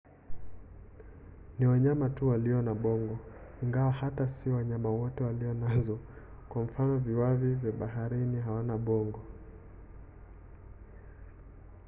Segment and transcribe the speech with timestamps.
[1.59, 3.19] ni wanyama tu walio na bongo
[3.63, 5.99] ingawa hata si wanyama wote walio nazo;
[6.49, 9.19] kwa mfano viwavi wa baharini hawana bongo